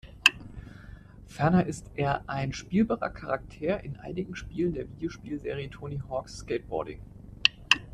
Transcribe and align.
Ferner 1.27 1.67
ist 1.67 1.91
er 1.95 2.27
ein 2.27 2.53
spielbarer 2.53 3.11
Charakter 3.11 3.83
in 3.83 3.97
einigen 3.97 4.35
Spielen 4.35 4.73
der 4.73 4.89
Videospielserie 4.89 5.69
"Tony 5.69 6.01
Hawk’s 6.09 6.37
Skateboarding". 6.37 6.99